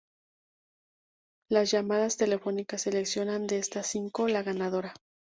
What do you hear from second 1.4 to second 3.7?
Las llamadas telefónicas seleccionan de